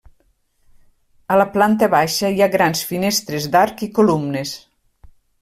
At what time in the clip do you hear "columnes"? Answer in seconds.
4.01-4.57